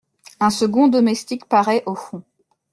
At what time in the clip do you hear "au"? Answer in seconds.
1.85-1.93